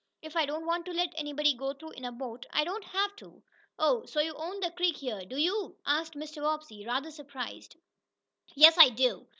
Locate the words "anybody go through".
1.15-1.91